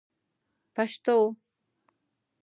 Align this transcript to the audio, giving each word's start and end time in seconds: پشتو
پشتو 0.75 1.21